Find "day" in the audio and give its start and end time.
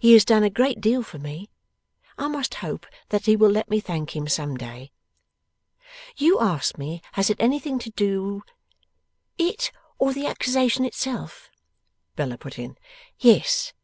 4.56-4.90